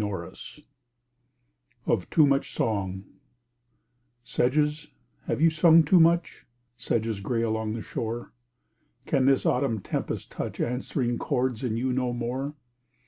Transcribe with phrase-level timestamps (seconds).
[0.00, 0.60] NORRIS
[1.84, 3.04] OF TOO MUCH SONG
[4.22, 4.86] Sedges,
[5.24, 8.32] have you sung too much, Sedges gray along the shore?
[9.06, 12.54] Can this autumn tempest touch Answering chords in you no more?